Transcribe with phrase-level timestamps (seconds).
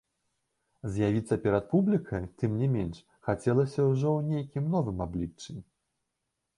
[0.95, 5.53] З'явіцца перад публікай, тым не менш, хацелася ўжо ў нейкім новым абліччы.